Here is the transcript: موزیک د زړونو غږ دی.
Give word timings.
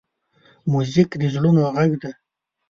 موزیک 0.71 1.09
د 1.21 1.23
زړونو 1.33 1.61
غږ 1.75 1.91
دی. 2.01 2.11